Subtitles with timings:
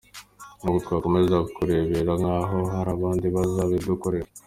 [0.59, 4.29] Ntabwo twakomeza kurebera nk’aho hari abandi bazabidukorera.